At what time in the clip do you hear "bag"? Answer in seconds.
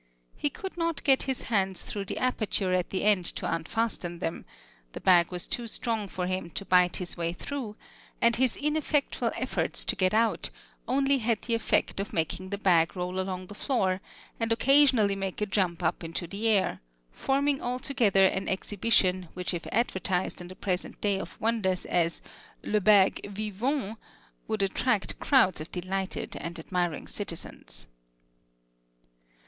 4.99-5.31, 12.57-12.95, 22.81-23.21